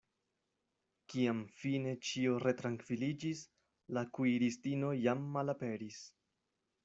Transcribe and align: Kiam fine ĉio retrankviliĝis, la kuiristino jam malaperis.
Kiam 1.13 1.41
fine 1.57 1.91
ĉio 2.09 2.39
retrankviliĝis, 2.45 3.43
la 3.97 4.05
kuiristino 4.19 4.89
jam 5.03 5.21
malaperis. 5.37 6.01